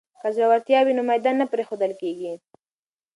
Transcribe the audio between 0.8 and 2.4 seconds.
وي نو میدان نه پریښودل کیږي.